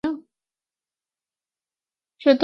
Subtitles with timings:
[0.03, 0.23] 是稻米集
[2.29, 2.39] 散地。